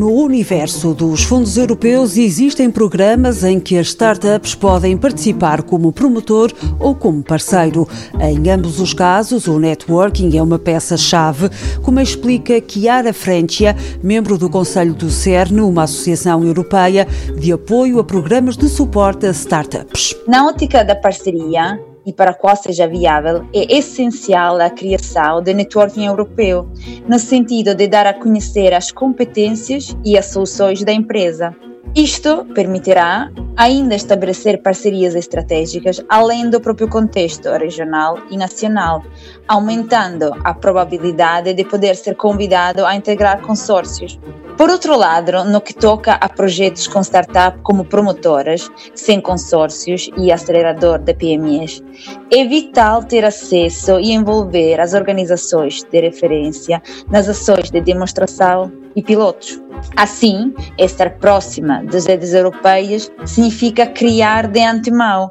[0.00, 6.50] No universo dos fundos europeus existem programas em que as startups podem participar como promotor
[6.78, 7.86] ou como parceiro.
[8.18, 11.50] Em ambos os casos, o networking é uma peça-chave,
[11.82, 17.06] como explica Chiara Frencia, membro do Conselho do CERN, uma associação europeia
[17.38, 20.16] de apoio a programas de suporte a startups.
[20.26, 26.06] Na ótica da parceria, e para qual seja viável, é essencial a criação de networking
[26.06, 26.68] europeu,
[27.06, 31.54] no sentido de dar a conhecer as competências e as soluções da empresa.
[31.94, 39.02] Isto permitirá ainda estabelecer parcerias estratégicas além do próprio contexto regional e nacional,
[39.48, 44.20] aumentando a probabilidade de poder ser convidado a integrar consórcios.
[44.60, 50.30] Por outro lado, no que toca a projetos com startup como promotoras, sem consórcios e
[50.30, 51.82] acelerador de PMEs,
[52.30, 59.02] é vital ter acesso e envolver as organizações de referência nas ações de demonstração e
[59.02, 59.58] pilotos.
[59.96, 65.30] Assim, estar próxima das redes europeias significa criar de antemão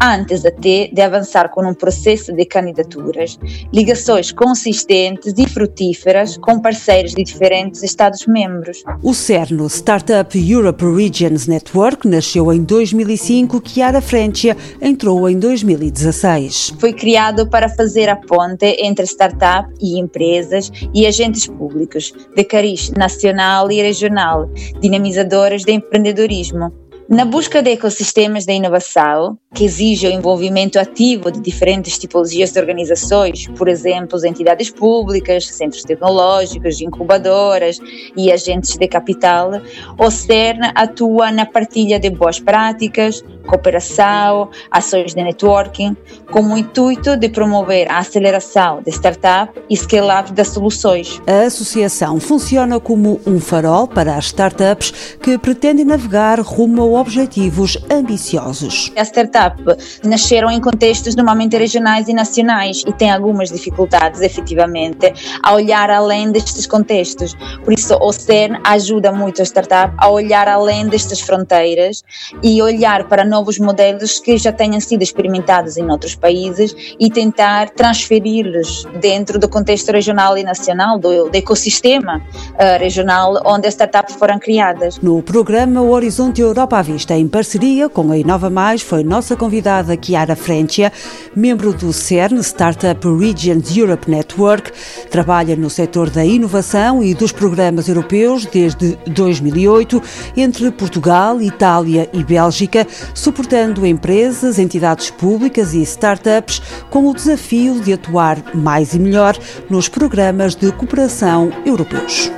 [0.00, 3.38] antes até de avançar com um processo de candidaturas,
[3.72, 8.82] ligações consistentes e frutíferas com parceiros de diferentes Estados-membros.
[9.02, 16.74] O CERN, Startup Europe Regions Network, nasceu em 2005, Chiara Frencia entrou em 2016.
[16.78, 22.90] Foi criado para fazer a ponte entre startup e empresas e agentes públicos de cariz
[22.90, 24.48] nacional e regional,
[24.80, 26.72] dinamizadoras de empreendedorismo
[27.08, 32.60] na busca de ecossistemas de inovação, que exige o envolvimento ativo de diferentes tipologias de
[32.60, 37.78] organizações, por exemplo, entidades públicas, centros tecnológicos, incubadoras
[38.14, 39.52] e agentes de capital,
[39.98, 45.96] o CERN atua na partilha de boas práticas, cooperação, ações de networking,
[46.30, 51.22] com o intuito de promover a aceleração de startup e scale-up das soluções.
[51.26, 57.78] A associação funciona como um farol para as startups que pretendem navegar rumo a objetivos
[57.90, 58.92] ambiciosos.
[58.96, 65.54] As startups nasceram em contextos normalmente regionais e nacionais e têm algumas dificuldades, efetivamente, a
[65.54, 67.34] olhar além destes contextos.
[67.64, 72.02] Por isso, o CERN ajuda muito a startup a olhar além destas fronteiras
[72.42, 77.70] e olhar para novos modelos que já tenham sido experimentados em outros países e tentar
[77.70, 84.16] transferi-los dentro do contexto regional e nacional, do, do ecossistema uh, regional onde as startups
[84.16, 84.98] foram criadas.
[84.98, 90.34] No programa Horizonte Europa Vista, em parceria com a Inova Mais, foi nossa convidada Chiara
[90.34, 90.90] Frencia,
[91.36, 94.72] membro do CERN, Startup Regions Europe Network,
[95.10, 100.02] trabalha no setor da inovação e dos programas europeus desde 2008,
[100.34, 107.92] entre Portugal, Itália e Bélgica, suportando empresas, entidades públicas e startups com o desafio de
[107.92, 109.36] atuar mais e melhor
[109.68, 112.32] nos programas de cooperação europeus.